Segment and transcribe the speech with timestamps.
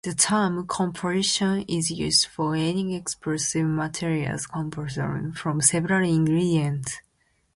[0.03, 7.01] The term "composition" is used for any explosive material compounded from several ingredients.